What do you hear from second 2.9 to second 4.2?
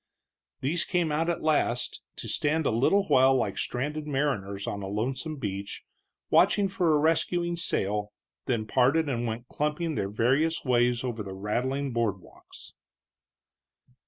while like stranded